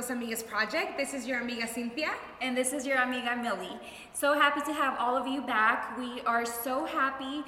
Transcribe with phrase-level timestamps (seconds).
[0.00, 0.96] Dos Amigas Project.
[0.96, 2.12] This is your amiga Cynthia.
[2.40, 3.78] And this is your amiga Millie.
[4.14, 5.98] So happy to have all of you back.
[5.98, 7.44] We are so happy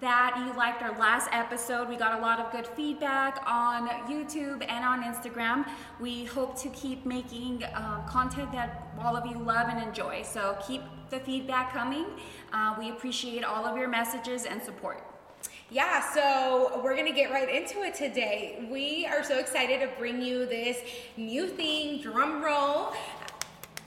[0.00, 1.88] that you liked our last episode.
[1.88, 5.64] We got a lot of good feedback on YouTube and on Instagram.
[6.00, 10.22] We hope to keep making um, content that all of you love and enjoy.
[10.24, 12.06] So keep the feedback coming.
[12.52, 15.11] Uh, we appreciate all of your messages and support.
[15.72, 18.62] Yeah, so we're gonna get right into it today.
[18.70, 20.76] We are so excited to bring you this
[21.16, 22.92] new thing, drum roll.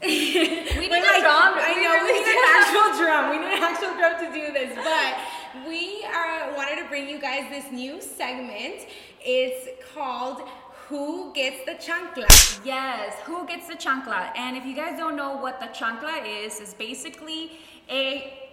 [0.02, 1.54] we need a drum.
[1.62, 3.30] I know we need an actual drum.
[3.30, 7.20] We need an actual drum to do this, but we are wanted to bring you
[7.20, 8.88] guys this new segment.
[9.24, 10.42] It's called
[10.88, 12.66] who gets the chancla?
[12.66, 14.36] Yes, who gets the chancla?
[14.36, 17.52] And if you guys don't know what the chancla is, is basically
[17.92, 18.45] a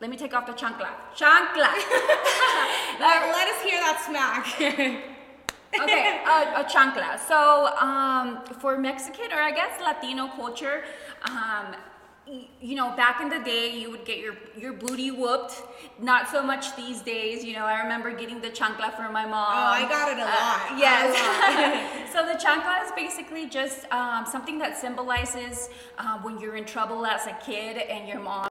[0.00, 0.88] let me take off the chancla.
[1.16, 1.72] Chancla.
[3.00, 4.46] let, let us hear that smack.
[5.82, 7.18] okay, a, a chancla.
[7.18, 10.84] So um, for Mexican or I guess Latino culture,
[11.22, 11.74] um,
[12.60, 15.62] you know, back in the day, you would get your your booty whooped.
[15.98, 17.42] Not so much these days.
[17.42, 19.48] You know, I remember getting the chancla from my mom.
[19.50, 20.70] Oh, I got it a uh, lot.
[20.70, 22.12] Uh, yes.
[22.12, 27.06] so the chancla is basically just um, something that symbolizes uh, when you're in trouble
[27.06, 28.47] as a kid and your mom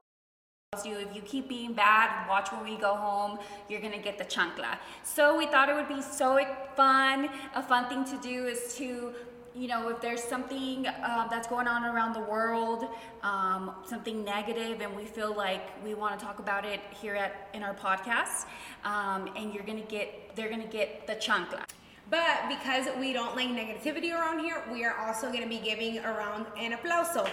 [0.84, 0.96] you.
[0.98, 3.38] If you keep being bad watch when we go home.
[3.68, 4.78] You're gonna get the chancla.
[5.02, 6.38] So we thought it would be so
[6.76, 7.30] fun.
[7.54, 9.14] A fun thing to do is to
[9.54, 12.84] you know if there's something uh, that's going on around the world
[13.22, 17.48] um, something negative and we feel like we want to talk about it here at
[17.54, 18.44] in our podcast
[18.84, 21.64] um, and you're gonna get they're gonna get the chancla
[22.10, 25.98] but because we don't like negativity around here we are also going to be giving
[26.00, 27.26] around an aplauso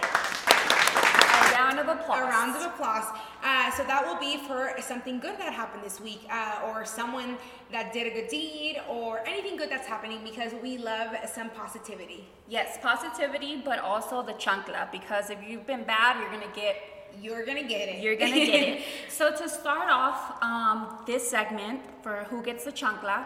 [1.36, 2.20] a round of applause.
[2.20, 3.04] A round of applause.
[3.42, 7.36] Uh, so that will be for something good that happened this week, uh, or someone
[7.72, 12.26] that did a good deed, or anything good that's happening because we love some positivity.
[12.48, 16.76] Yes, positivity, but also the chancla because if you've been bad, you're gonna get
[17.18, 18.02] you're gonna get it.
[18.02, 18.82] You're gonna get it.
[19.08, 23.24] So to start off um, this segment for who gets the chancla,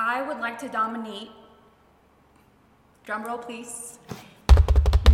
[0.00, 1.30] I would like to dominate.
[3.04, 3.98] Drum roll, please.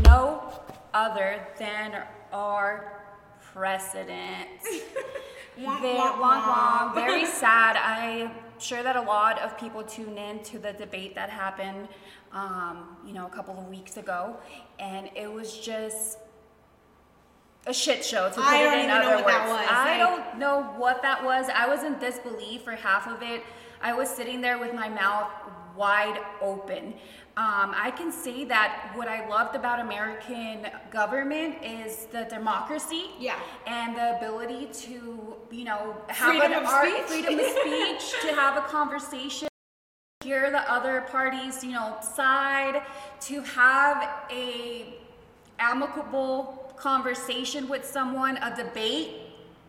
[0.05, 0.61] No
[0.93, 2.03] other than
[2.34, 3.03] our
[3.41, 4.61] president.
[5.56, 5.78] very,
[6.94, 7.78] very sad.
[7.78, 11.89] I'm sure that a lot of people tune in to the debate that happened,
[12.33, 14.37] um, you know, a couple of weeks ago,
[14.78, 16.19] and it was just
[17.67, 19.27] a shit show to put I it in other words.
[19.31, 21.47] I don't know what that was.
[21.55, 23.43] I was in disbelief for half of it.
[23.83, 25.31] I was sitting there with my mouth
[25.77, 26.95] wide open.
[27.37, 33.41] Um, I can say that what I loved about American government is the democracy, yeah,
[33.67, 38.23] and the ability to, you know, have freedom an of art, speech, freedom of speech,
[38.23, 39.49] to have a conversation,
[40.23, 42.83] hear the other parties, you know, side,
[43.23, 44.95] to have a
[45.59, 49.11] amicable conversation with someone, a debate,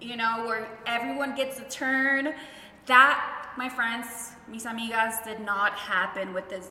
[0.02, 2.34] you know, where everyone gets a turn.
[2.86, 6.70] That, my friends, mis amigas, did not happen with this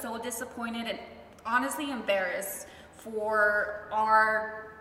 [0.00, 0.98] so disappointed and
[1.44, 2.66] honestly embarrassed
[2.96, 4.72] for our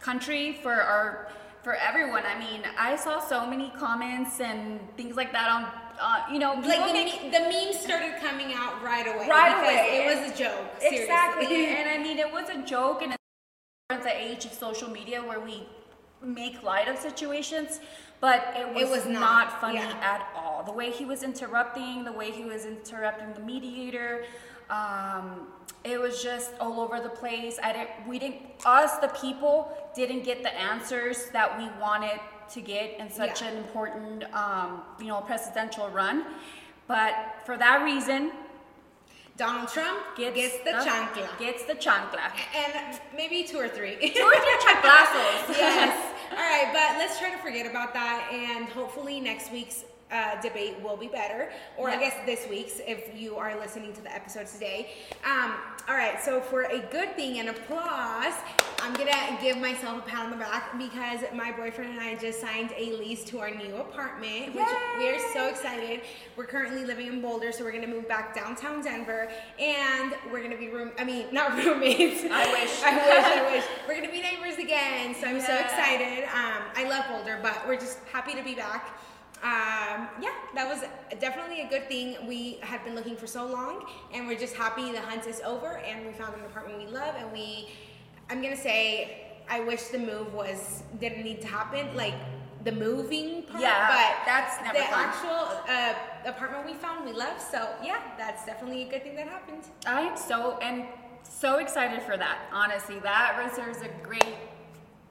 [0.00, 1.28] country, for our
[1.62, 2.22] for everyone.
[2.24, 5.64] I mean, I saw so many comments and things like that on,
[6.00, 9.28] uh, you know, like the, make, the memes started coming out right away.
[9.28, 10.06] Right away.
[10.06, 10.70] It was a joke.
[10.80, 11.66] Exactly.
[11.76, 13.16] and I mean, it was a joke, and
[13.90, 15.66] at the age of social media where we
[16.22, 17.80] make light of situations,
[18.20, 20.00] but it was, it was not, not funny yeah.
[20.02, 20.62] at all.
[20.64, 24.24] The way he was interrupting, the way he was interrupting the mediator,
[24.70, 25.46] um,
[25.84, 27.58] it was just all over the place.
[27.62, 27.90] I didn't.
[28.06, 28.42] We didn't.
[28.66, 32.20] Us, the people, didn't get the answers that we wanted
[32.50, 33.48] to get in such yeah.
[33.48, 36.24] an important, um, you know, presidential run.
[36.86, 38.32] But for that reason,
[39.36, 41.38] Donald Trump gets, gets the, the chancla.
[41.38, 42.32] Gets the chancla.
[42.56, 43.94] And maybe two or three.
[43.94, 45.48] Two or three chanclazos.
[45.56, 46.14] yes.
[46.30, 48.28] All right, but let's try to forget about that.
[48.32, 53.18] And hopefully next week's uh, debate will be better, or I guess this week's if
[53.18, 54.90] you are listening to the episode today.
[55.24, 55.54] Um,
[55.88, 58.34] all right, so for a good thing and applause,
[58.80, 62.40] I'm gonna give myself a pat on the back because my boyfriend and I just
[62.40, 64.66] signed a lease to our new apartment, which
[64.98, 66.02] we are so excited.
[66.36, 70.58] We're currently living in Boulder, so we're gonna move back downtown Denver, and we're gonna
[70.58, 70.92] be room.
[70.98, 72.24] I mean, not roommates.
[72.30, 72.82] I wish.
[72.84, 73.24] I wish.
[73.24, 73.64] I wish.
[73.86, 75.46] We're gonna be neighbors again, so I'm yeah.
[75.46, 76.24] so excited.
[76.24, 78.98] Um, I love Boulder, but we're just happy to be back
[79.42, 80.82] um, yeah, that was
[81.20, 82.16] definitely a good thing.
[82.26, 85.78] We had been looking for so long, and we're just happy the hunt is over,
[85.78, 87.68] and we found an apartment we love, and we.
[88.30, 92.14] I'm gonna say, I wish the move was didn't need to happen, like
[92.64, 93.62] the moving part.
[93.62, 95.08] Yeah, but that's never the fun.
[95.08, 95.94] actual uh,
[96.26, 97.40] apartment we found we love.
[97.40, 99.62] So yeah, that's definitely a good thing that happened.
[99.86, 100.84] I am so and
[101.22, 102.38] so excited for that.
[102.52, 104.36] Honestly, that deserves a great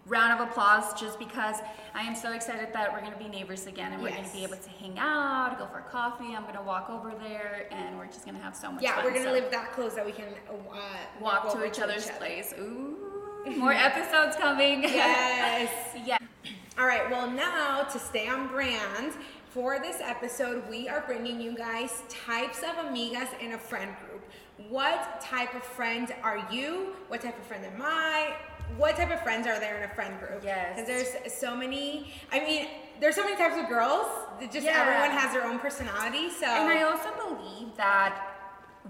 [0.08, 1.58] round of applause just because
[1.94, 4.18] I am so excited that we're gonna be neighbors again and we're Yes.
[4.28, 6.36] gonna be able to hang out, go for coffee.
[6.36, 9.04] I'm gonna walk over there and we're just gonna have so much Yeah, fun.
[9.06, 10.54] we're gonna So live that close that we can uh,
[11.20, 12.18] walk to each other's other.
[12.20, 12.54] place.
[12.60, 12.98] Ooh,
[13.58, 14.84] more episodes coming.
[14.84, 15.72] Yes.
[16.06, 16.18] yeah.
[16.80, 19.14] All right, well, now to stay on brand,
[19.50, 24.24] for this episode, we are bringing you guys types of amigas in a friend group.
[24.70, 26.94] What type of friend are you?
[27.08, 28.36] What type of friend am I?
[28.76, 30.42] What type of friends are there in a friend group?
[30.44, 30.76] Yes.
[30.76, 32.68] Because there's so many, I mean,
[33.00, 34.06] there's so many types of girls.
[34.40, 34.82] that Just Yeah.
[34.82, 36.30] everyone has their own personality.
[36.30, 38.22] So, And I also believe that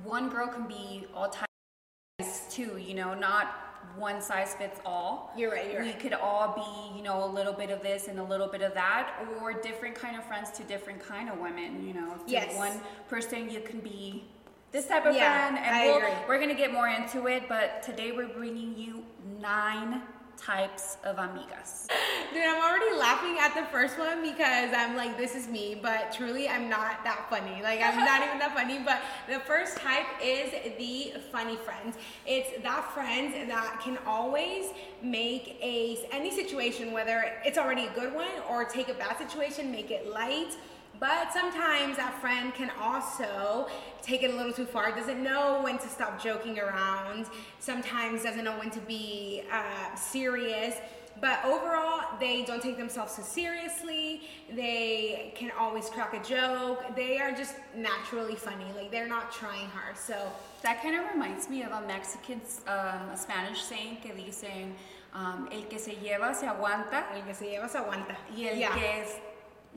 [0.03, 3.56] one girl can be all types too, you know, not
[3.95, 5.31] one size fits all.
[5.38, 6.00] You're right, you're we right.
[6.00, 8.73] could all be, you know, a little bit of this and a little bit of
[8.73, 9.09] that,
[9.39, 12.13] or different kind of friends to different kind of women, you know.
[12.15, 12.53] To Yes.
[12.56, 14.25] one person you can be
[14.73, 16.12] this type of Yeah, friend, and I we'll, agree.
[16.27, 19.06] we're gonna get more into it, but today we're bringing you
[19.39, 20.01] nine
[20.37, 21.87] types of amigas.
[22.31, 26.11] Dude, I'm already laughing at the first one because I'm like, this is me, but
[26.13, 27.61] truly I'm not that funny.
[27.63, 28.79] Like, I'm not even that funny.
[28.79, 31.93] But the first type is the funny friend.
[32.25, 34.67] It's that friend that can always
[35.01, 39.71] make a any situation, whether it's already a good one or take a bad situation,
[39.71, 40.55] make it light.
[40.99, 43.67] But sometimes that friend can also
[44.01, 47.25] take it a little too far, doesn't know when to stop joking around,
[47.59, 50.75] sometimes doesn't know when to be uh, serious.
[51.19, 54.21] But overall, they don't take themselves so seriously.
[54.55, 56.95] They can always crack a joke.
[56.95, 58.65] They are just naturally funny.
[58.75, 59.97] Like they're not trying hard.
[59.97, 60.15] So
[60.61, 64.73] That kind of reminds me of a Mexican, um, a Spanish saying que dicen,
[65.13, 68.15] um, el que se lleva se aguanta el que se lleva se aguanta.
[68.35, 68.73] y el Yeah.
[68.75, 69.05] que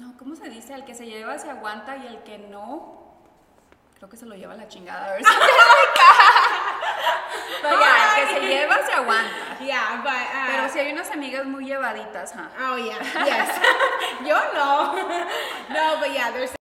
[0.01, 0.73] no, ¿cómo se dice?
[0.73, 3.15] El que se lleva se aguanta y el que no,
[3.97, 5.19] creo que se lo lleva la chingada.
[5.19, 6.71] Something like that.
[7.63, 9.59] But yeah, el que se lleva se aguanta.
[9.61, 12.49] Yeah, but uh, Pero si hay unas amigas muy llevaditas, huh?
[12.73, 13.51] Oh yeah, yes.
[14.27, 14.95] Yo no.
[15.69, 16.60] no, but yeah, there's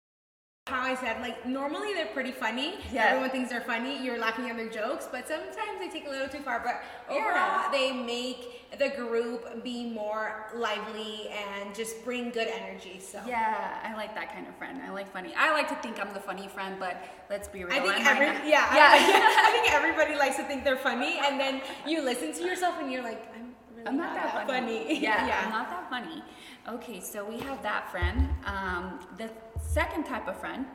[0.88, 2.68] I said like normally they're pretty funny.
[2.92, 3.06] Yeah.
[3.08, 4.02] Everyone thinks they're funny.
[4.04, 6.58] You're laughing at their jokes, but sometimes they take a little too far.
[6.68, 6.76] But
[7.14, 7.68] overall, Yeah.
[7.70, 8.40] they make
[8.82, 12.96] the group be more lively and just bring good energy.
[13.00, 14.80] So Yeah, I like that kind of friend.
[14.86, 15.32] I like funny.
[15.36, 16.96] I like to think I'm the funny friend, but
[17.30, 17.74] let's be real.
[17.76, 18.46] I think I'm every not.
[18.46, 18.90] yeah, yeah.
[18.96, 22.76] I, I think everybody likes to think they're funny, and then you listen to yourself
[22.80, 24.98] and you're like, I'm really I'm not that funny.
[25.06, 26.22] Yeah, I'm not that funny.
[26.68, 28.28] Okay, so we have that friend.
[28.44, 29.30] Um, the
[29.62, 30.66] second type of friend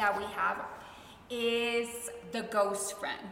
[0.00, 0.58] that we have
[1.28, 3.24] is the ghost friend.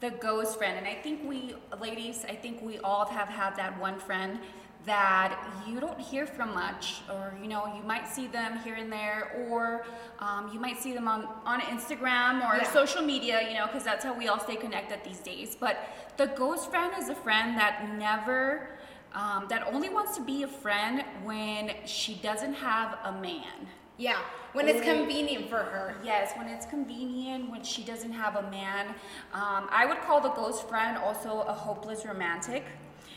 [0.00, 0.74] The ghost friend.
[0.78, 4.38] And I think we, ladies, I think we all have had that one friend
[4.86, 5.30] that
[5.66, 9.20] you don't hear from much, or you know, you might see them here and there,
[9.48, 9.84] or
[10.20, 12.72] um, you might see them on, on Instagram or Yeah.
[12.72, 15.54] social media, you know, because that's how we all stay connected these days.
[15.64, 15.76] But
[16.16, 18.70] the ghost friend is a friend that never,
[19.14, 23.68] um, that only wants to be a friend when she doesn't have a man.
[24.00, 24.16] Yeah,
[24.54, 25.94] when it's convenient for her.
[26.02, 28.88] Yes, when it's convenient, when she doesn't have a man.
[29.34, 32.64] Um, I would call the ghost friend also a hopeless romantic.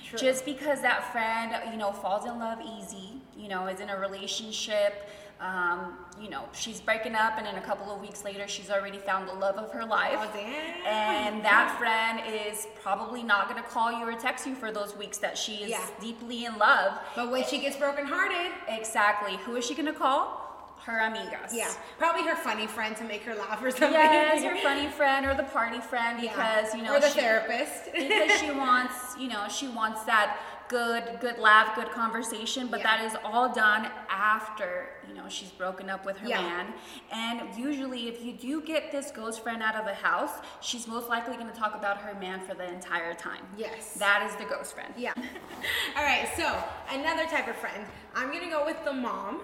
[0.10, 0.20] True.
[0.20, 3.98] Just because that friend, you know, falls in love easy, you know, is in a
[3.98, 8.70] relationship, um, you know, she's breaking up, and in a couple of weeks later, she's
[8.70, 10.16] already found the love of her life.
[10.18, 10.38] Oh.
[10.86, 15.18] And that friend is probably not gonna call you or text you for those weeks
[15.20, 15.86] that she is Yeah.
[16.00, 17.00] deeply in love.
[17.16, 19.38] But when she gets brokenhearted, Exactly.
[19.38, 20.43] Who is she gonna call?
[20.86, 21.54] Her amigas.
[21.54, 23.94] yeah, probably her funny friend to make her laugh or something.
[23.94, 26.32] Yes, her funny friend or the party friend Yeah.
[26.34, 27.86] because you know or the she, therapist.
[27.94, 30.38] because she wants you know she wants that
[30.68, 32.98] good good laugh, good conversation, but Yeah.
[32.98, 36.42] that is all done after you know she's broken up with her Yeah.
[36.42, 36.74] man.
[37.14, 41.08] And usually, if you do get this ghost friend out of the house, she's most
[41.08, 43.46] likely going to talk about her man for the entire time.
[43.58, 43.94] Yes.
[43.96, 44.94] that is the ghost friend.
[44.98, 45.14] Yeah.
[45.96, 46.62] All right, so
[46.92, 47.86] another type of friend.
[48.16, 49.42] I'm gonna go with the mom,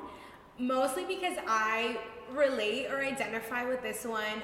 [0.60, 1.98] mostly because I
[2.34, 4.44] relate or identify with this one,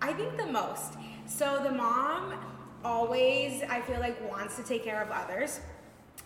[0.00, 0.94] I think the most.
[1.26, 2.34] So the mom
[2.84, 5.60] always, I feel like, wants to take care of others.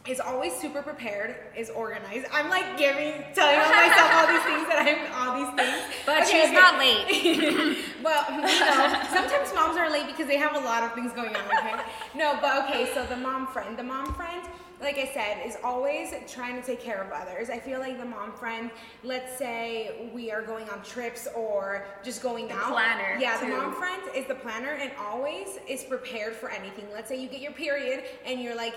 [0.06, 2.26] Is always super prepared, is organized.
[2.32, 5.94] I'm like giving, telling myself all these things that I'm all these things.
[6.06, 6.54] But Okay, she's okay.
[6.54, 7.76] not late.
[8.02, 11.36] Well, you know, sometimes moms are late because they have a lot of things going
[11.36, 11.82] on, okay?
[12.14, 13.76] No, but okay, so the mom friend.
[13.78, 14.40] The mom friend,
[14.80, 17.50] like I said, is always trying to take care of others.
[17.50, 18.70] I feel like the mom friend,
[19.04, 22.72] let's say we are going on trips or just going out.
[22.72, 26.86] planner, Yeah, the mom friend is the planner and always is prepared for anything.
[26.90, 28.74] Let's say you get your period and you're like,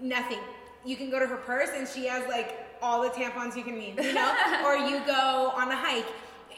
[0.00, 0.40] nothing.
[0.84, 3.78] You can go to her purse and she has like all the tampons you can
[3.78, 4.34] need, you know?
[4.66, 6.06] or you go on a hike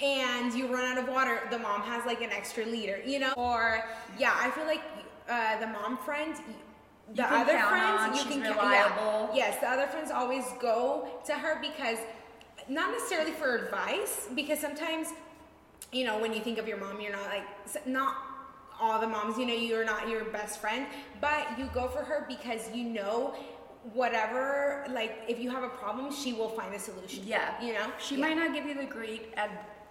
[0.03, 3.33] and you run out of water, the mom has like an extra liter, you know?
[3.37, 3.85] Or
[4.19, 4.83] yeah, I feel like
[5.29, 6.35] uh, the mom friend.
[7.15, 9.29] The You can other count friends, on, you she's can reliable.
[9.35, 9.37] Yeah.
[9.37, 11.99] Yes, the other friends always go to her because
[12.67, 15.09] not necessarily for advice, because sometimes,
[15.93, 18.17] you know, when you think of your mom, you're not like not
[18.81, 19.37] all the moms.
[19.39, 20.87] You know, you're not your best friend,
[21.21, 23.35] but you go for her because you know.
[23.93, 27.23] Whatever, like if you have a problem, she will find a solution.
[27.27, 27.61] Yeah.
[27.61, 28.23] you know, She Yeah.
[28.29, 29.51] might not give you the great ad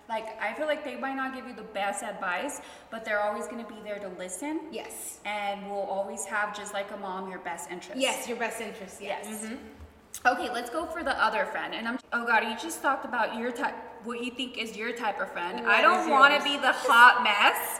[0.09, 2.59] like I feel like they might not give you the best advice,
[2.91, 4.59] but they're always gonna be there to listen.
[4.71, 5.19] Yes.
[5.25, 7.99] And will always have just like a mom your best interest.
[8.01, 8.99] Yes, your best interest.
[9.01, 9.25] Yes.
[9.29, 9.43] Yes.
[9.45, 9.57] Mhm.
[10.25, 11.73] Okay, let's go for the other friend.
[11.73, 14.91] And I'm oh god, you just talked about your type what you think is your
[14.93, 15.59] type of friend.
[15.61, 17.79] What I don't want to be the hot mess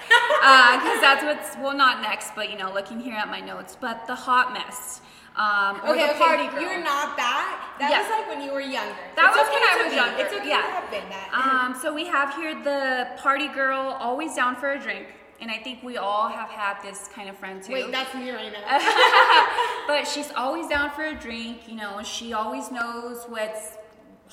[0.80, 4.08] because that's what's well not next, but you know, looking here at my notes, but
[4.08, 5.02] the hot mess.
[5.36, 6.62] Um, or Okay, party girl.
[6.62, 7.76] You're not that.
[7.80, 8.02] That Yeah.
[8.02, 8.94] was like when you were younger.
[9.16, 9.96] That It's was okay when I was be.
[9.96, 10.62] younger, It's okay yeah.
[10.62, 11.30] have been that.
[11.34, 15.08] Um, so we have here the party girl, always down for a drink,
[15.42, 17.74] and I think we all have had this kind of friend too.
[17.74, 19.88] Wait, that's me right now.
[19.88, 21.68] but she's always down for a drink.
[21.68, 23.78] You know, she always knows what's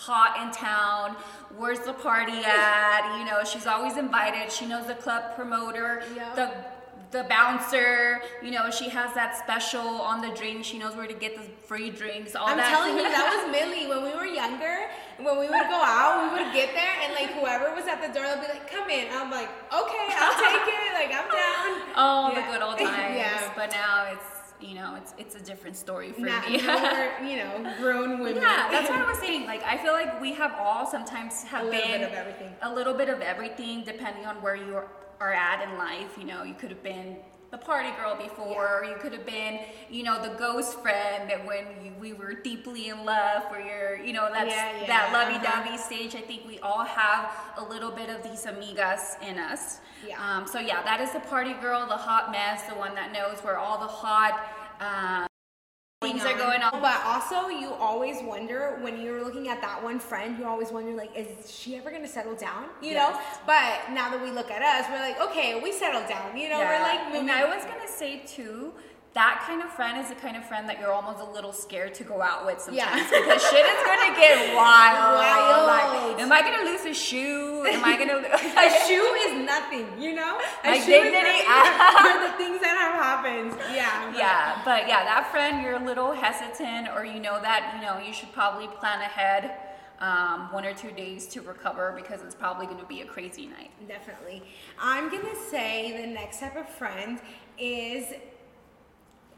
[0.00, 1.16] hot in town.
[1.56, 3.18] Where's the party at?
[3.18, 4.50] You know, she's always invited.
[4.50, 6.36] She knows the club promoter, Yep.
[6.36, 6.46] the
[7.18, 8.22] the bouncer.
[8.40, 9.80] You know, she has that special
[10.10, 10.64] on the drink.
[10.64, 12.36] She knows where to get the free drinks.
[12.36, 12.70] All I'm that.
[12.70, 13.88] telling you, that was Millie.
[13.90, 14.86] When we were younger,
[15.18, 18.08] when we would go out, we would get there, and like whoever was at the
[18.14, 20.92] door, they'll be like, "Come in." I'm like, "Okay, I'll take it.
[20.94, 22.46] Like I'm down." Oh, Yeah.
[22.46, 23.16] the good old times.
[23.18, 23.52] Yeah.
[23.56, 24.30] But now it's
[24.62, 26.58] you know it's it's a different story for Not, me.
[26.58, 28.42] we're, you know, grown women.
[28.42, 29.46] Yeah, that's what I was saying.
[29.46, 32.52] Like, I feel like we have all sometimes have A little been bit of everything.
[32.62, 34.88] a little bit of everything, depending on where you are,
[35.20, 36.16] are at in life.
[36.18, 37.16] You know, you could have been
[37.50, 41.44] the party girl before, or you could have been, you know, the ghost friend that
[41.44, 45.12] when you, we were deeply in love, where you're, you know, that's Yeah, yeah, that
[45.12, 45.76] lovey-dovey uh-huh.
[45.76, 46.14] stage.
[46.14, 49.80] I think we all have a little bit of these amigas in us.
[50.06, 50.16] Yeah.
[50.22, 53.40] Um, so yeah, that is the party girl, the hot mess, the one that knows
[53.40, 54.46] where all the hot.
[54.80, 55.29] Um,
[56.00, 56.80] Things are going on.
[56.80, 60.92] But also, you always wonder when you're looking at that one friend, you always wonder,
[60.94, 62.70] like, is she ever gonna settle down?
[62.80, 63.20] You know?
[63.46, 66.38] But now that we look at us, we're like, okay, we settled down.
[66.38, 67.28] You know, we're like moving.
[67.28, 68.72] and I was gonna say too,
[69.12, 71.92] that kind of friend is the kind of friend that you're almost a little scared
[71.94, 72.78] to go out with sometimes
[73.10, 73.20] Yeah.
[73.20, 75.18] because shit is gonna get wild.
[75.20, 75.66] Wild.
[75.66, 77.64] Like, am I gonna lose a shoe?
[77.66, 78.14] Am I gonna?
[78.14, 80.38] lose a shoe is nothing, you know?
[80.64, 81.42] A My shoe dignity.
[81.42, 83.50] the things that have happened.
[83.74, 84.10] Yeah.
[84.10, 87.82] but- Yeah, but yeah, that friend, you're a little hesitant, or you know that you
[87.86, 89.50] know you should probably plan ahead
[90.00, 93.46] um, one or two days to recover because it's probably going to be a crazy
[93.46, 93.70] night.
[93.88, 94.42] Definitely.
[94.80, 97.18] I'm gonna say the next type of friend
[97.58, 98.06] is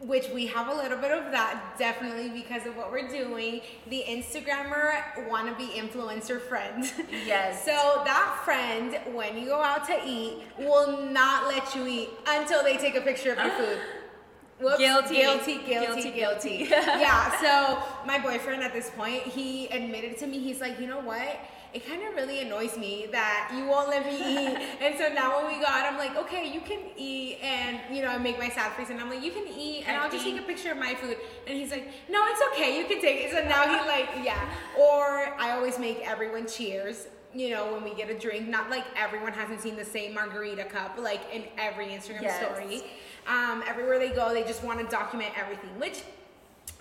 [0.07, 4.03] which we have a little bit of that definitely because of what we're doing the
[4.09, 6.91] instagrammer wannabe influencer friend
[7.25, 7.65] Yes.
[7.69, 12.63] so that friend when you go out to eat will not let you eat until
[12.65, 13.79] they take a picture of your food
[14.61, 14.79] Whoops.
[14.79, 15.15] Guilty.
[15.17, 16.57] guilty, guilty, Guilty, guilty.
[16.59, 16.67] guilty.
[16.71, 17.41] yeah.
[17.41, 21.37] So my boyfriend at this point, he admitted to me, he's like, you know what?
[21.75, 24.59] It kind of really annoys me that you won't let me eat.
[24.81, 28.03] and so now when we go out, I'm like, okay, you can eat, and you
[28.03, 30.11] know, I make my sad face, and I'm like, you can eat, and I I'll
[30.11, 31.17] just take a picture of my food.
[31.47, 33.31] And he's like, no, it's okay, you can take it.
[33.33, 34.39] So now he like, yeah.
[34.79, 37.07] Or I always make everyone cheers.
[37.35, 40.65] You know, when we get a drink, not like everyone hasn't seen the same margarita
[40.65, 42.45] cup, like in every Instagram Yes.
[42.45, 42.83] story.
[43.27, 46.03] Um, everywhere they go, they just want to document everything, which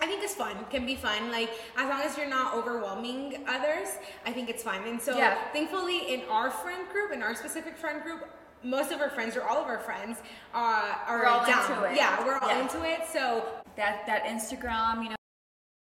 [0.00, 0.56] I think it's fun.
[0.70, 1.30] Can be fun.
[1.30, 3.88] Like as long as you're not overwhelming others,
[4.26, 4.82] I think it's fun.
[4.86, 5.36] And so, Yeah.
[5.52, 8.28] thankfully, in our friend group, in our specific friend group,
[8.64, 10.18] most of our friends or all of our friends
[10.54, 11.70] uh, are We're all down.
[11.70, 11.96] into it.
[11.96, 12.60] Yeah, we're all Yeah.
[12.62, 13.06] into it.
[13.12, 13.44] So
[13.76, 15.16] that that Instagram, you know,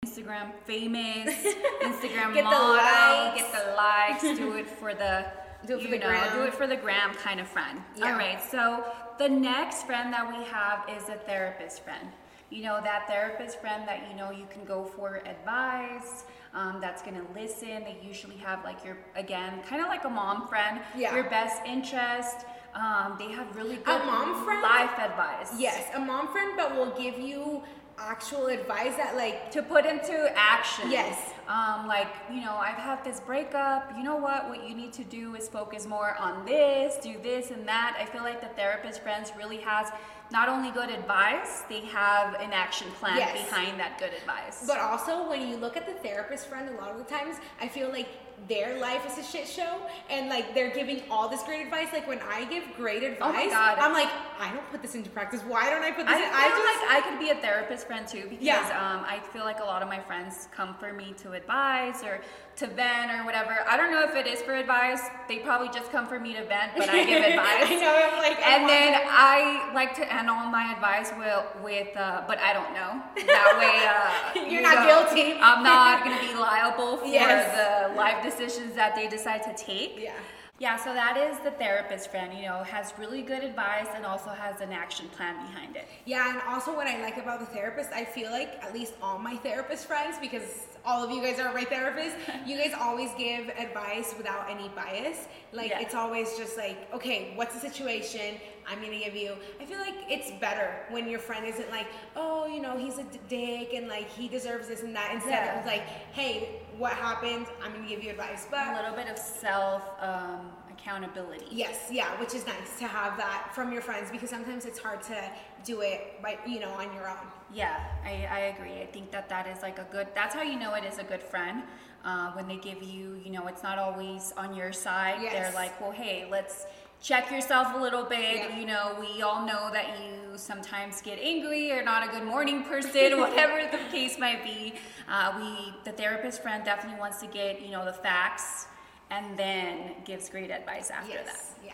[0.06, 1.34] Instagram famous,
[1.82, 3.40] Instagram Get the model, likes.
[3.40, 5.26] get the likes, do it for the
[5.66, 6.32] Do it for the know, gram.
[6.36, 7.82] do it for the gram kind of friend.
[7.96, 8.12] Yeah.
[8.12, 8.84] All right, so
[9.18, 12.12] the next friend that we have is a therapist friend.
[12.54, 16.22] You know that therapist friend that you know you can go for advice.
[16.54, 17.82] Um, that's gonna listen.
[17.82, 20.80] They usually have like your again, kind of like a mom friend.
[20.96, 21.12] Yeah.
[21.16, 22.46] Your best interest.
[22.74, 24.62] Um, they have really good a mom friend?
[24.62, 25.52] life advice.
[25.58, 27.62] yes, a mom friend, but will give you
[27.98, 30.90] actual advice that like to put into action.
[30.90, 31.32] Yes.
[31.48, 33.92] Um, like, you know, I've had this breakup.
[33.96, 34.48] You know what?
[34.48, 37.96] What you need to do is focus more on this, do this and that.
[38.00, 39.90] I feel like the therapist friends really has
[40.30, 43.44] not only good advice, they have an action plan Yes.
[43.48, 44.64] behind that good advice.
[44.66, 47.68] But also, when you look at the therapist friend, a lot of the times I
[47.68, 48.08] feel like
[48.48, 49.78] their life is a shit show,
[50.10, 51.88] and like they're giving all this great advice.
[51.92, 53.74] Like when I give great advice, Oh.
[53.78, 55.40] I'm like, I don't put this into practice.
[55.42, 56.14] Why don't I put this?
[56.14, 56.52] I in?
[56.52, 58.60] feel like I could be a therapist friend too because Yeah.
[58.78, 62.20] um, I feel like a lot of my friends come for me to advise or
[62.56, 63.64] to vent or whatever.
[63.68, 65.00] I don't know if it is for advice.
[65.26, 67.64] They probably just come for me to vent, but I give advice.
[67.66, 71.10] I know, I'm like, I and then to- I like to end all my advice
[71.18, 73.02] with, with uh, but I don't know.
[73.26, 75.38] That way, uh, You're you not know, guilty.
[75.40, 77.50] I'm not going to be liable for Yes.
[77.90, 79.94] the life decisions that they decide to take.
[79.98, 80.14] Yeah.
[80.60, 84.30] Yeah, so that is the therapist friend, you know, has really good advice and also
[84.30, 85.88] has an action plan behind it.
[86.04, 89.18] Yeah, and also what I like about the therapist, I feel like at least all
[89.18, 92.14] my therapist friends, because all of you guys are my therapists,
[92.46, 95.26] you guys always give advice without any bias.
[95.52, 95.80] Like Yeah.
[95.80, 98.36] it's always just like, okay, what's the situation?
[98.68, 99.34] I'm gonna give you.
[99.60, 103.04] I feel like it's better when your friend isn't like, oh, you know, he's a
[103.04, 105.12] d- dick and like he deserves this and that.
[105.14, 105.58] Instead, Yeah.
[105.58, 107.46] it's like, hey, what happened?
[107.62, 108.46] I'm gonna give you advice.
[108.50, 111.46] But A little bit of self um, accountability.
[111.50, 115.02] Yes, yeah, which is nice to have that from your friends because sometimes it's hard
[115.04, 115.30] to
[115.64, 117.16] do it by you know on your own.
[117.52, 118.80] Yeah, I, I agree.
[118.82, 121.04] I think that that is like a good, that's how you know it is a
[121.04, 121.62] good friend.
[122.04, 125.20] Uh, when they give you, you know, it's not always on your side.
[125.22, 126.66] They're like, well, hey, let's
[127.04, 128.36] check yourself a little bit.
[128.36, 128.58] Yeah.
[128.58, 132.64] You know, we all know that you sometimes get angry or not a good morning
[132.64, 134.74] person, whatever the case might be.
[135.08, 138.66] Uh, we, the therapist friend definitely wants to get, you know, the facts
[139.10, 141.42] and then gives great advice after that.
[141.64, 141.72] Yeah.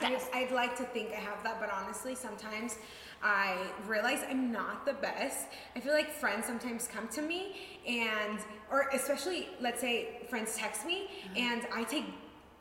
[0.00, 0.28] Yes.
[0.32, 2.78] I, I'd like to think I have that, but honestly, sometimes
[3.22, 3.56] I
[3.86, 5.46] realize I'm not the best.
[5.76, 7.54] I feel like friends sometimes come to me
[7.86, 8.38] and,
[8.72, 11.38] or especially, let's say friends text me Mm-hmm.
[11.38, 12.04] and I take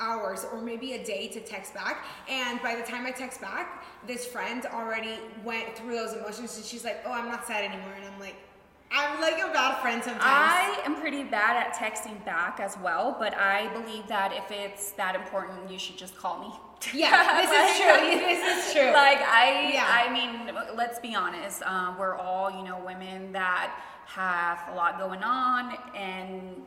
[0.04, 2.06] hours or maybe a day to text back.
[2.30, 6.66] And by the time I text back, this friend already went through those emotions and
[6.66, 7.94] she's like, oh, I'm not sad anymore.
[7.96, 8.36] And I'm like,
[8.92, 10.24] I'm like a bad friend sometimes.
[10.24, 14.92] I am pretty bad at texting back as well, but I believe that if it's
[14.92, 16.54] that important, you should just call me.
[16.94, 18.20] yeah, this is true.
[18.20, 18.92] This is true.
[18.92, 19.88] Like I, Yeah.
[19.88, 21.64] I mean, let's be honest.
[21.64, 26.62] Um, we're all, you know, women that have a lot going on, and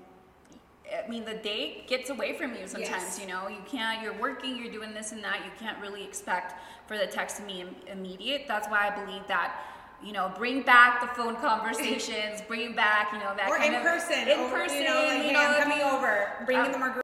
[0.92, 2.90] I mean, the day gets away from you sometimes.
[2.90, 3.20] Yes.
[3.20, 4.02] You know, you can't.
[4.02, 4.56] You're working.
[4.56, 5.40] You're doing this and that.
[5.44, 6.54] You can't really expect
[6.86, 8.44] for the text to be immediate.
[8.46, 9.62] That's why I believe that.
[10.04, 12.42] You know, bring back the phone conversations.
[12.49, 14.28] bring back, you know, that or kind in of person.
[14.28, 14.78] in over- person.
[14.78, 16.44] You know, like, you hey, know, I'm coming over.
[16.44, 17.02] Bringing um, the margarita.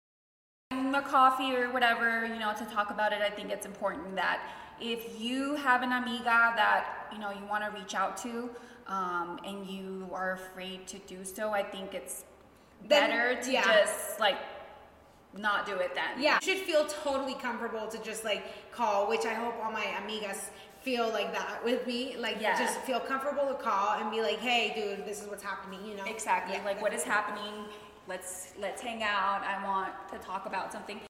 [0.71, 4.43] a coffee or whatever, you know, to talk about it, I think it's important that
[4.81, 8.51] if you have an amiga that, you know, you want to reach out to
[8.89, 12.25] um, and you are afraid to do so, I think it's
[12.89, 13.63] Then- better to yeah.
[13.63, 14.39] just like
[15.37, 16.23] not do it then.
[16.23, 19.85] Yeah, you should feel totally comfortable to just like call, which I hope all my
[19.85, 20.51] amigas
[20.83, 22.17] feel like that with me.
[22.19, 22.59] Like Yeah.
[22.59, 25.81] just feel comfortable to call and be like, hey, dude, this is what's happening.
[25.87, 26.57] You know Exactly.
[26.57, 27.65] Yeah, like what is happening?
[28.09, 29.43] Let's let's hang out.
[29.45, 31.01] I want to talk about something.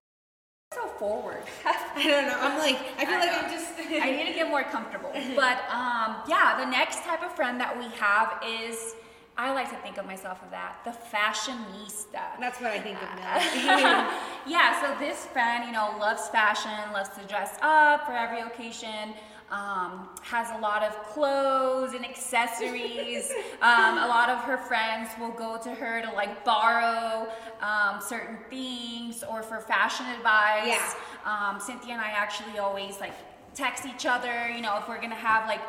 [0.75, 1.43] So forward.
[1.67, 2.39] I don't know.
[2.39, 3.45] I'm like, I feel I like.
[3.45, 3.73] I'm just.
[4.03, 5.11] I need to get more comfortable.
[5.35, 8.95] But um, yeah, the next type of friend that we have is,
[9.37, 12.39] I like to think of myself of that, the fashionista.
[12.39, 14.21] That's what I think of now.
[14.47, 19.15] yeah, so this friend, you know, loves fashion, loves to dress up for every occasion,
[19.51, 23.31] um, has a lot of clothes and accessories.
[23.63, 27.27] um, a lot of her friends will go to her to like borrow
[27.63, 30.67] um, certain things or for fashion advice.
[30.67, 30.95] Yeah.
[31.25, 33.13] Um, Cynthia and I actually always like
[33.55, 35.61] text each other, you know, if we're gonna have like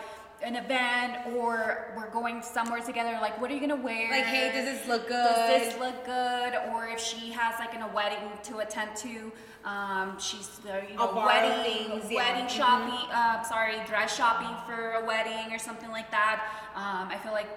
[0.43, 4.09] an event or we're going somewhere together, like, what are you gonna wear?
[4.11, 5.13] like, hey, does this look good?
[5.35, 6.53] does this look good?
[6.71, 9.31] Or if she has like an, a wedding to attend to,
[9.65, 12.17] um, she's uh, you know wedding things, yeah.
[12.31, 12.49] wedding Mhm.
[12.49, 13.09] shopping.
[13.11, 16.43] Uh, sorry, dress shopping for a wedding or something like that.
[16.75, 17.47] Um, I feel like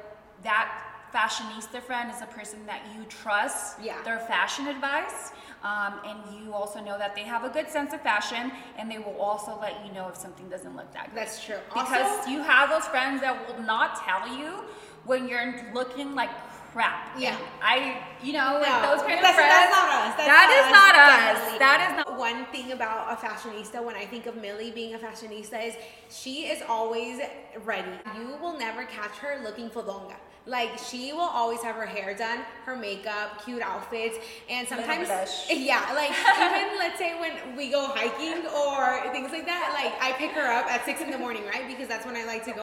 [0.44, 4.03] that fashionista friend is a person that you trust Yeah.
[4.03, 5.33] their fashion advice.
[5.64, 8.99] Um, and you also know that they have a good sense of fashion, and they
[8.99, 11.16] will also let you know if something doesn't look that good.
[11.16, 11.59] That's true.
[11.69, 14.64] Because Also- you have those friends that will not tell you
[15.05, 16.31] when you're looking like
[16.73, 17.09] crap.
[17.19, 17.31] Yeah.
[17.31, 19.37] And I, you know, like those kind of friends.
[19.38, 20.14] that's not us.
[20.16, 21.38] That's that is not us.
[21.38, 21.59] definitely.
[21.59, 22.07] That is not.
[22.19, 25.75] One thing about a fashionista, when I think of Millie being a fashionista, is
[26.11, 27.21] she is always
[27.64, 27.90] ready.
[28.16, 30.16] You will never catch her looking for fodonga.
[30.46, 34.16] Like she will always have her hair done, her makeup, cute outfits,
[34.48, 35.09] and sometimes,
[35.50, 40.16] yeah, like even let's say when we go hiking or things like that, like I
[40.16, 41.66] pick her up at six in the morning, right?
[41.66, 42.61] Because that's when I like to go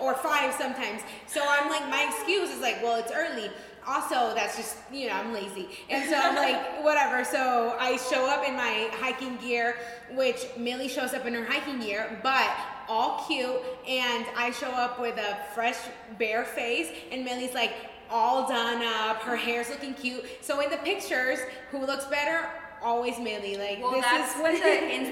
[0.00, 1.02] or five sometimes.
[1.26, 3.50] So I'm like, my excuse is like, well, it's early.
[3.86, 5.68] Also, that's just, you know, I'm lazy.
[5.88, 7.24] And so I'm like, whatever.
[7.24, 9.76] So I show up in my hiking gear,
[10.12, 12.50] which Millie shows up in her hiking gear, but
[12.88, 13.56] all cute.
[13.86, 15.76] And I show up with a fresh,
[16.18, 17.72] bare face, and Millie's like,
[18.10, 20.24] all done up, her hair's looking cute.
[20.40, 21.38] So in the pictures,
[21.70, 22.48] who looks better?
[22.82, 23.56] Always Millie.
[23.56, 24.62] Like Well, this that's is when the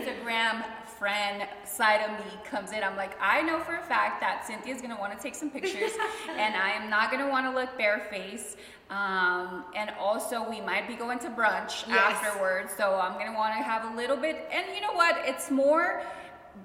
[0.08, 0.64] Instagram
[0.98, 2.82] friend side of me comes in.
[2.82, 5.90] I'm like, I know for a fact that Cynthia's gonna want to take some pictures,
[6.30, 8.56] and I am not gonna want to look barefaced.
[8.88, 12.22] Um, and also, we might be going to brunch Yes.
[12.24, 14.48] afterwards, so I'm gonna want to have a little bit.
[14.50, 15.16] And you know what?
[15.26, 16.02] It's more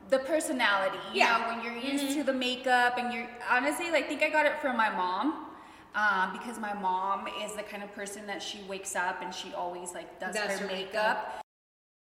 [0.09, 0.97] the personality.
[1.13, 1.37] You Yeah.
[1.37, 4.45] know, when you're used to the makeup, and you're honestly, like, I think I got
[4.45, 5.47] it from my mom.
[5.93, 9.53] Um, because my mom is the kind of person that she wakes up and she
[9.53, 10.93] always like does, Does her her makeup.
[10.93, 11.41] makeup.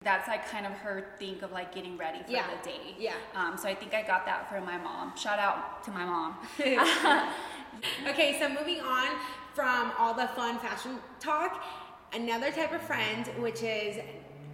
[0.02, 2.48] That's like kind of her think of like getting ready for Yeah.
[2.50, 2.96] the day.
[2.98, 3.14] Yeah.
[3.36, 5.16] Um, so I think I got that from my mom.
[5.16, 6.38] Shout out to my mom.
[8.08, 9.10] Okay, so moving on
[9.54, 11.64] from all the fun fashion talk,
[12.14, 14.00] another type of friend, which is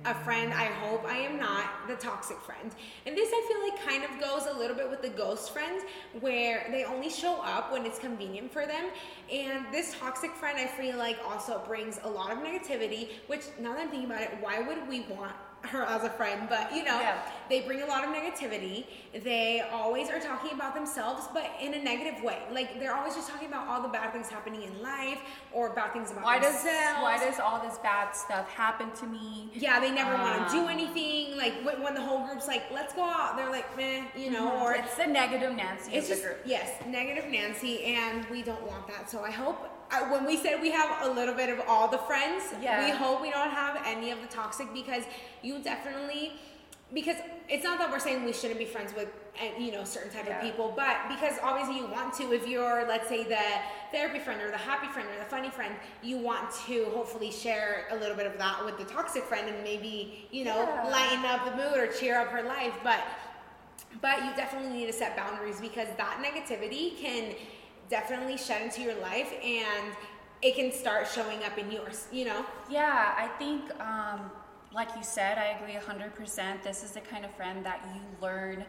[0.05, 2.71] a friend I hope I am not, the toxic friend.
[3.05, 5.83] And this I feel like kind of goes a little bit with the ghost friends,
[6.19, 8.89] where they only show up when it's convenient for them.
[9.31, 13.73] And this toxic friend I feel like also brings a lot of negativity, which now
[13.73, 15.33] that I'm thinking about it, why would we want
[15.63, 16.47] her as a friend?
[16.49, 17.17] But you know, Yeah.
[17.49, 18.85] they bring a lot of negativity.
[19.13, 22.39] They always are talking about themselves, but in a negative way.
[22.51, 25.19] Like they're always just talking about all the bad things happening in life
[25.51, 26.63] or bad things about why does
[27.01, 29.49] why does all this bad stuff happen to me?
[29.53, 31.37] yeah, they never want to do Um, anything.
[31.37, 34.49] Like when, when the whole group's like, "Let's go out," they're like, "Meh," you know,
[34.51, 34.61] Mhm.
[34.61, 36.41] or it's the negative Nancy it's just the group.
[36.45, 39.09] yes, negative Nancy, and we don't want that.
[39.09, 41.99] So I hope I, when we said we have a little bit of all the
[41.99, 42.83] friends, Yeah.
[42.85, 45.03] we hope we don't have any of the toxic because
[45.43, 46.33] you definitely
[46.93, 47.15] because
[47.49, 49.07] it's not that we're saying we shouldn't be friends with
[49.41, 50.37] uh, you know certain type Yeah.
[50.37, 53.39] of people, but because obviously you want to if you're let's say the
[53.91, 57.87] therapy friend or the happy friend or the funny friend, you want to hopefully share
[57.91, 60.87] a little bit of that with the toxic friend and maybe you know Yeah.
[60.89, 62.99] lighten up the mood or cheer up her life, but
[64.01, 67.35] but you definitely need to set boundaries because that negativity can
[67.93, 69.93] definitely shed into your life and
[70.41, 72.43] it can start showing up in yours, you know?
[72.67, 74.31] Yeah, I think, um,
[74.73, 76.63] like you said, I agree 100%.
[76.63, 78.65] This is the kind of friend that you learn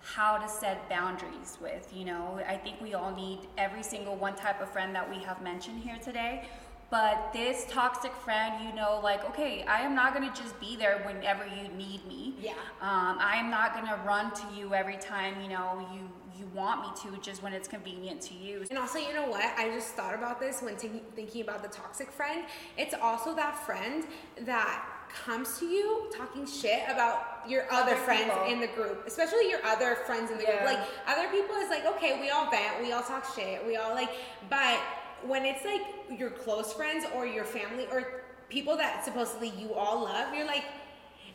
[0.00, 1.90] how to set boundaries with.
[1.92, 5.18] You know, I think we all need every single one type of friend that we
[5.24, 6.44] have mentioned here today.
[6.88, 11.02] But this toxic friend, you know, like, okay, I am not gonna just be there
[11.04, 12.36] whenever you need me.
[12.40, 12.52] Yeah.
[12.80, 16.80] Um, I am not gonna run to you every time, you know, you you want
[16.82, 18.64] me to, just when it's convenient to you.
[18.70, 19.44] And also, you know what?
[19.58, 22.44] I just thought about this when thinking thinking about the toxic friend.
[22.76, 24.04] It's also that friend
[24.42, 24.84] that
[25.24, 28.44] comes to you talking shit about your other, Other friends people.
[28.46, 30.58] in the group, especially your other friends in the Yeah.
[30.64, 30.78] group.
[30.78, 33.94] Like other people is like, okay, we all vent, we all talk shit, we all
[33.94, 34.10] like,
[34.50, 34.78] but
[35.22, 35.80] when it's like
[36.18, 40.64] your close friends or your family or people that supposedly you all love, you're like,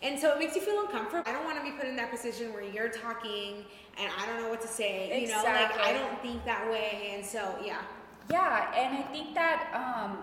[0.03, 1.23] and so it makes you feel uncomfortable.
[1.25, 3.63] I don't want to be put in that position where you're talking
[3.97, 5.21] and I don't know what to say.
[5.21, 7.13] You know, like I don't think that way.
[7.15, 7.81] And so, yeah.
[8.29, 10.17] Yeah, and I think that um,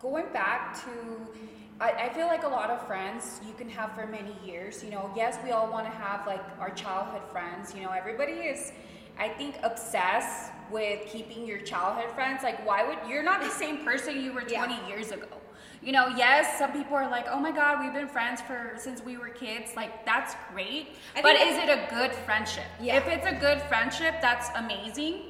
[0.00, 0.90] going back to,
[1.80, 4.82] I, I feel like a lot of friends you can have for many years.
[4.82, 7.74] You know, yes, we all want to have like our childhood friends.
[7.74, 8.72] You know, everybody is,
[9.18, 12.42] I think, obsessed with keeping your childhood friends.
[12.42, 14.64] Like, why would you're not the same person you were Yeah.
[14.64, 15.26] 20 years ago?
[15.82, 19.02] You know, yes, some people are like, "Oh my God, we've been friends for since
[19.02, 22.66] we were kids." Like, that's great, I but is it a good friendship?
[22.80, 22.96] Yeah.
[22.98, 25.22] If it's a good friendship, that's amazing.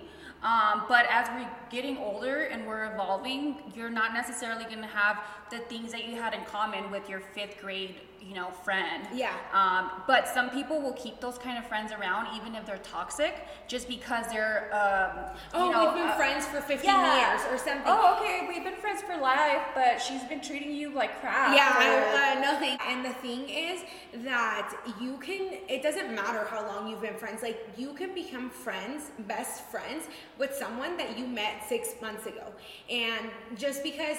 [0.42, 5.22] Um, but as we're getting older and we're evolving, you're not necessarily going to have
[5.50, 9.06] the things that you had in common with your fifth grade, you know, friend.
[9.14, 9.34] Yeah.
[9.52, 13.34] Um, but some people will keep those kind of friends around even if they're toxic,
[13.66, 17.32] just because they're, um, Oh, you know, we've been uh, friends for 15 yeah.
[17.32, 17.82] years or something.
[17.86, 21.54] Oh, okay, we've been friends for life, but she's been treating you like crap.
[21.54, 22.50] Yeah, I, uh, no.
[22.86, 23.82] And the thing is
[24.24, 25.58] that you can.
[25.68, 27.42] It doesn't matter how long you've been friends.
[27.42, 30.04] Like you can become friends, best friends,
[30.38, 32.52] with someone that you met six months ago,
[32.90, 34.16] and just because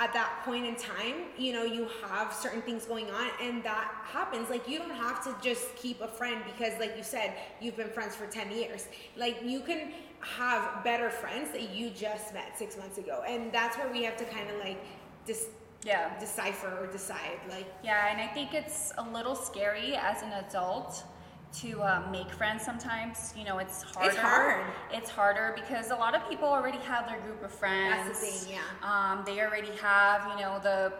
[0.00, 3.92] at that point in time, you know, you have certain things going on, and that
[4.04, 4.48] happens.
[4.48, 7.90] Like you don't have to just keep a friend because, like you said, you've been
[7.90, 8.88] friends for ten years.
[9.16, 13.76] Like you can have better friends that you just met six months ago, and that's
[13.76, 14.82] where we have to kind of like
[15.26, 15.48] just
[15.84, 16.18] yeah.
[16.18, 21.04] decipher or decide like Yeah, and I think it's a little scary as an adult
[21.52, 23.32] to uh, make friends sometimes.
[23.36, 24.10] You know, it's harder.
[24.10, 24.64] it's, hard.
[24.92, 28.06] It's harder because a lot of people already have their group of friends.
[28.06, 29.12] That's the thing, yeah.
[29.12, 30.92] Um, they already have, you know, the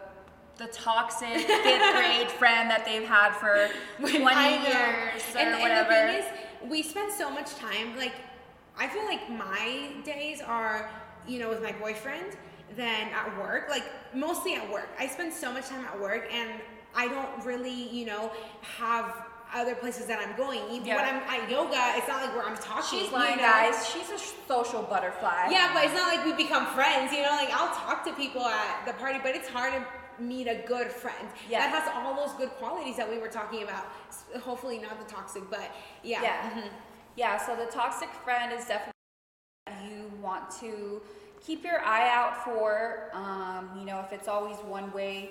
[0.61, 5.91] the toxic fifth grade friend that they've had for 20 years or and, whatever.
[5.91, 8.13] and the thing is we spend so much time like
[8.79, 10.91] i feel like my days are
[11.27, 12.37] you know with my boyfriend
[12.77, 13.85] than at work like
[14.15, 16.51] mostly at work i spend so much time at work and
[16.95, 20.97] i don't really you know have other places that i'm going even Yeah.
[20.97, 23.43] when i'm at yoga it's not like where i'm talking She's you lying, know?
[23.43, 23.89] guys.
[23.89, 25.49] She's a social butterfly.
[25.51, 27.31] Yeah, but it's not like we become friends, you know.
[27.31, 30.89] Like I'll talk to people at the party, but it's hard to meet a good
[30.91, 31.61] friend Yeah.
[31.61, 33.85] that has all those good qualities that we were talking about.
[34.43, 35.71] Hopefully not the toxic, but
[36.03, 36.23] yeah.
[36.23, 36.51] Yeah.
[36.51, 36.69] Mhm.
[37.17, 38.93] Yeah, so the toxic friend is definitely
[39.89, 41.01] you want to
[41.45, 43.11] keep your eye out for.
[43.13, 45.31] Um, you know, if it's always one way,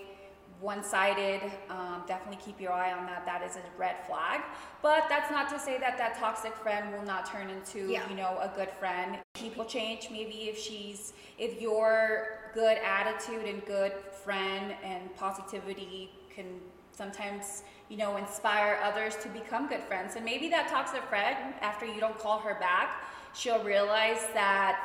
[0.62, 3.26] one sided, um, definitely keep your eye on that.
[3.26, 4.41] That is a red flag.
[4.82, 8.08] But that's not to say that that toxic friend will not turn into, Yeah.
[8.10, 9.19] you know, a good friend.
[9.34, 10.10] People change.
[10.12, 13.93] Maybe if she's, if your good attitude and good
[14.24, 16.45] friend and positivity can
[16.91, 21.86] sometimes you know inspire others to become good friends and maybe that toxic friend after
[21.86, 24.80] you don't call her back she'll realize that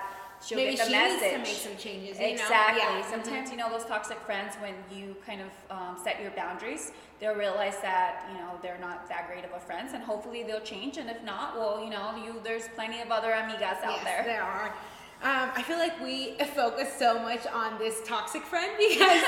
[0.46, 2.18] she'll Maybe get the she message needs to make some changes.
[2.20, 2.98] You exactly Know?
[2.98, 3.10] Yeah.
[3.10, 7.34] sometimes you know those toxic friends when you kind of um, set your boundaries they'll
[7.34, 10.96] realize that you know they're not that great of a friends and hopefully they'll change
[10.98, 14.22] and if not well you know you there's plenty of other amigas out yes, there
[14.24, 14.74] There are.
[15.22, 19.22] Um, I feel like we focus so much on this toxic friend because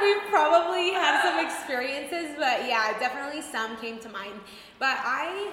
[0.00, 4.38] we've probably have some experiences, but yeah, definitely some came to mind.
[4.78, 5.50] But I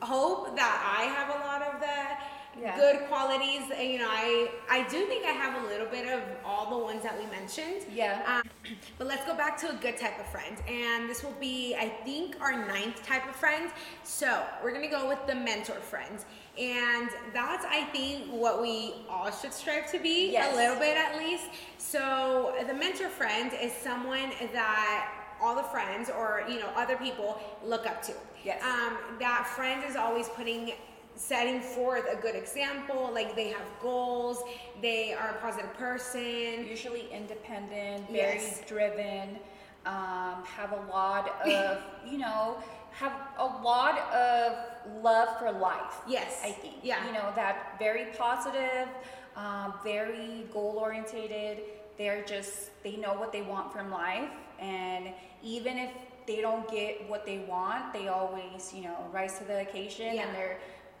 [0.00, 2.76] hope that I have a lot of the Yeah.
[2.76, 3.62] good qualities.
[3.80, 7.02] You know, I I do think I have a little bit of all the ones
[7.02, 7.84] that we mentioned.
[7.92, 8.22] Yeah.
[8.26, 11.74] Um, but let's go back to a good type of friend, and this will be,
[11.76, 13.70] I think, our ninth type of friend.
[14.04, 16.18] So we're gonna go with the mentor friend,
[16.58, 20.52] and that's, I think, what we all should strive to be Yes.
[20.52, 21.44] a little bit at least.
[21.78, 27.40] So the mentor friend is someone that all the friends or you know other people
[27.64, 28.12] look up to.
[28.44, 28.62] Yes.
[28.62, 30.72] Um, that friend is always putting
[31.18, 34.42] setting forth a good example like they have goals
[34.80, 38.62] they are a positive person usually independent, very Yes.
[38.66, 39.38] driven,
[39.86, 41.78] um, have a lot of,
[42.10, 42.58] you know,
[42.92, 44.56] have a lot of
[45.02, 45.94] love for life.
[46.06, 46.40] Yes.
[46.44, 46.76] I think.
[46.82, 47.04] Yeah.
[47.06, 48.88] You know, that very positive,
[49.36, 51.62] um, very goal orientated.
[51.96, 54.30] They're just, they know what they want from life.
[54.60, 55.08] And
[55.42, 55.90] even if
[56.26, 60.26] they don't get what they want, they always, you know, rise to the occasion Yeah.
[60.26, 60.58] and they're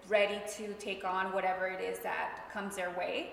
[0.08, 3.30] ready to take on whatever it is that comes their way.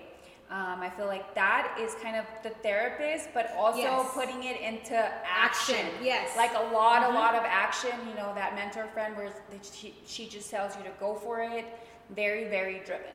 [0.48, 4.10] Um, I feel like that is kind of the therapist, but also Yes.
[4.14, 5.74] putting it into action.
[5.76, 6.36] Action, yes.
[6.36, 7.10] Like a lot, Mhm.
[7.10, 7.90] a lot of action.
[8.08, 11.64] You know, that mentor friend where she, she just tells you to go for it.
[12.10, 13.10] Very, very driven.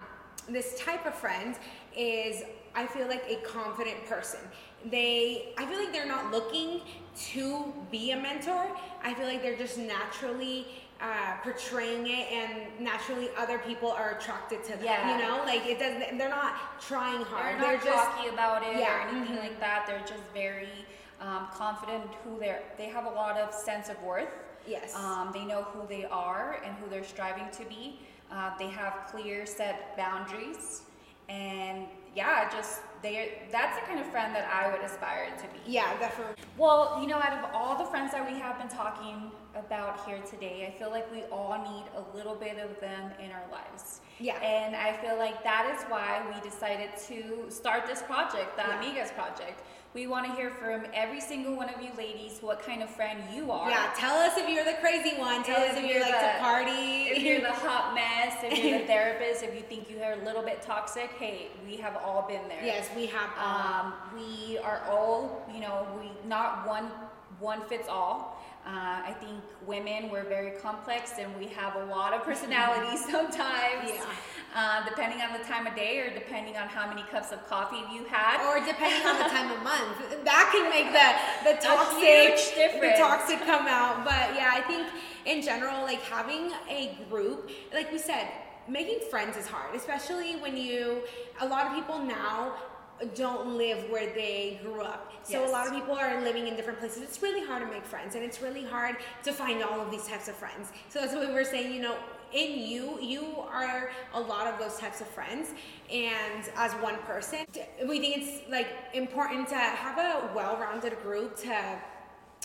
[0.49, 1.55] this type of friend
[1.95, 2.43] is
[2.73, 4.39] i feel like a confident person
[4.85, 6.81] they i feel like they're not looking
[7.15, 8.65] to be a mentor
[9.03, 10.65] i feel like they're just naturally
[11.01, 15.17] uh, portraying it and naturally other people are attracted to them Yeah.
[15.17, 18.77] you know like it doesn't they're not trying hard They're not just cocky about it
[18.77, 19.39] yeah, or anything mhm.
[19.39, 19.85] like that.
[19.87, 20.69] They're just very
[21.19, 22.61] um, confident who they're.
[22.77, 24.29] They have a lot of sense of worth.
[24.67, 24.95] Yes.
[24.95, 27.99] Um, they know who they are and who they're striving to be.
[28.31, 30.83] Uh, they have clear set boundaries,
[31.29, 31.85] and
[32.15, 33.39] yeah, just they.
[33.51, 35.71] That's the kind of friend that I would aspire to be.
[35.71, 39.31] yeah definitely Well, you know, out of all the friends that we have been talking
[39.55, 43.31] about here today, I feel like we all need a little bit of them in
[43.31, 44.01] our lives.
[44.19, 44.37] Yeah.
[44.41, 48.81] And I feel like that is why we decided to start this project, the Yeah.
[48.81, 49.61] Amigas Project.
[49.93, 53.21] We want to hear from every single one of you ladies what kind of friend
[53.33, 53.69] you are.
[53.69, 56.27] yeah tell us if you're the crazy one tell us if you you're like the-
[56.31, 60.13] to party If you're the hot mess, if you're the therapist, if you think you're
[60.13, 62.63] a little bit toxic, hey, we have all been there.
[62.63, 66.89] yes we have Um, we are all, you know, we not one
[67.39, 68.40] one fits all.
[68.65, 68.69] Uh,
[69.11, 73.89] I think women we're very complex and we have a lot of personalities sometimes.
[73.89, 74.05] Yeah.
[74.53, 77.81] Uh, depending on the time of day or depending on how many cups of coffee
[77.95, 78.45] you had.
[78.45, 83.39] or depending on the time of month that can make the the toxic the toxic
[83.45, 84.85] come out but yeah i think
[85.25, 88.27] in general like having a group like we said
[88.67, 91.01] making friends is hard especially when you
[91.39, 92.53] a lot of people now
[93.15, 95.11] don't live where they grew up.
[95.23, 95.49] So Yes.
[95.49, 97.03] a lot of people are living in different places.
[97.03, 100.07] It's really hard to make friends and it's really hard to find all of these
[100.07, 100.71] types of friends.
[100.89, 101.95] So that's what we were saying you know
[102.33, 105.49] in you you are a lot of those types of friends.
[105.91, 107.45] And as one person
[107.87, 111.55] we think it's like important to have a well-rounded group to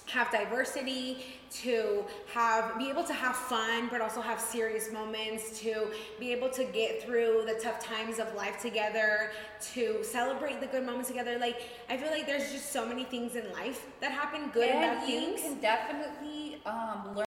[0.06, 1.18] have diversity
[1.50, 5.88] to have be able to have fun but also have serious moments to
[6.20, 10.84] be able to get through the tough times of life together to celebrate the good
[10.84, 14.48] moments together like i feel like there's just so many things in life that happen
[14.52, 17.26] good and, and bad you things can definitely um, learn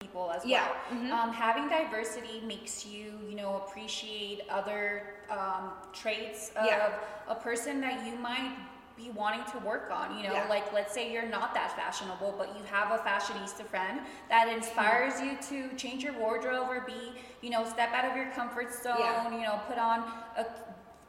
[0.00, 0.98] people as Yeah, well.
[1.00, 1.10] mhm.
[1.12, 6.92] Um, having diversity makes you, you know, appreciate other um, traits of Yeah.
[7.28, 8.52] a person that you might
[8.98, 10.16] be wanting to work on.
[10.18, 10.48] You know, Yeah.
[10.48, 15.20] like let's say you're not that fashionable, but you have a fashionista friend that inspires
[15.20, 18.96] you to change your wardrobe or be, you know, step out of your comfort zone.
[18.98, 19.30] Yeah.
[19.32, 20.00] You know, put on
[20.36, 20.44] a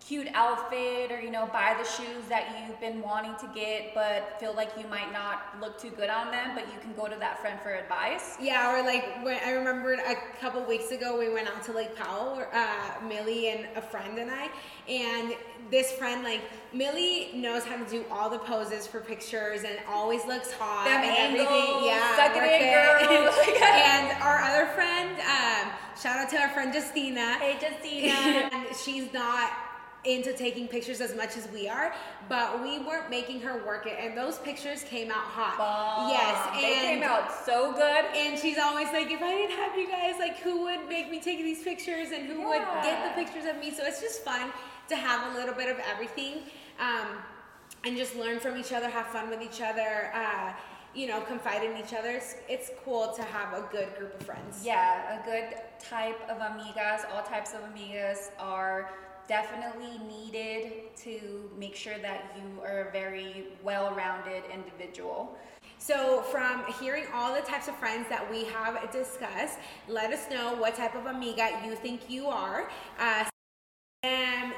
[0.09, 4.39] cute outfit or you know buy the shoes that you've been wanting to get but
[4.39, 7.15] feel like you might not look too good on them but you can go to
[7.19, 11.31] that friend for advice Yeah, or like when I remembered a couple weeks ago, we
[11.31, 14.49] went out to Lake Powell, uh, Millie and a friend and I,
[14.89, 15.35] and
[15.69, 16.41] this friend like
[16.73, 21.03] Millie knows how to do all the poses for pictures and always looks hot Them
[21.03, 21.85] and angles, everything.
[21.85, 23.61] Yeah, suck it in, girl.
[23.63, 27.37] and our other friend, um, shout out to our friend Justina.
[27.37, 29.68] hey justina and she's not
[30.05, 31.93] into taking pictures as much as we are,
[32.29, 35.57] but we weren't making her work it, and those pictures came out hot.
[35.57, 36.09] Bomb.
[36.09, 39.77] Yes, and they came out so good and she's always like, if I didn't have
[39.77, 43.21] you guys, like, who would make me take these pictures and who would get the
[43.21, 43.71] pictures of me?
[43.71, 44.51] So it's just fun
[44.87, 46.43] to have a little bit of everything
[46.79, 47.07] um,
[47.83, 50.53] and just learn from each other, have fun with each other, uh,
[50.95, 52.11] you know, confide in each other.
[52.11, 54.65] It's, it's cool to have a good group of friends.
[54.65, 58.89] Yeah, a good type of amigas, all types of amigas are
[59.29, 65.37] definitely needed to make sure that you are a very well rounded individual.
[65.77, 70.55] So, from hearing all the types of friends that we have discussed, let us know
[70.55, 72.69] what type of amiga you think you are.
[72.99, 73.23] Uh,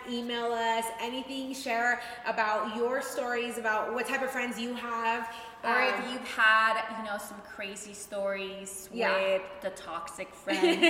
[0.10, 5.30] email us, anything, share about your stories, about what type of friends you have.
[5.64, 9.14] Or Um, if you've had, you know, some crazy stories Yeah.
[9.14, 10.84] with the toxic friend,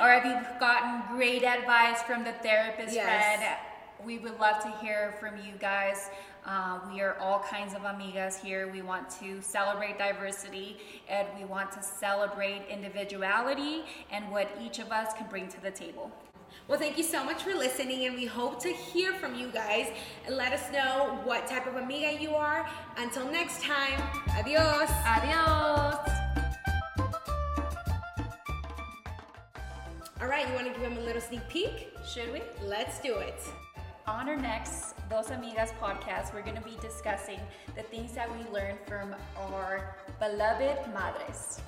[0.00, 3.06] or if you've gotten great advice from the therapist Yes.
[3.38, 3.56] friend,
[4.04, 6.10] we would love to hear from you guys.
[6.44, 8.68] Uh, we are all kinds of amigas here.
[8.68, 14.90] We want to celebrate diversity and we want to celebrate individuality and what each of
[14.92, 16.10] us can bring to the table.
[16.68, 19.90] Well, thank you so much for listening, and we hope to hear from you guys.
[20.26, 22.68] And let us know what type of amiga you are.
[22.98, 23.98] Until next time,
[24.36, 24.90] adios.
[25.06, 25.96] Adios!
[30.20, 31.88] All right, you want to give them a little sneak peek?
[32.06, 32.42] Should we?
[32.62, 33.40] Let's do it.
[34.06, 37.40] On our next Dos Amigas podcast, we're going to be discussing
[37.76, 41.62] the things that we learned from our beloved madres.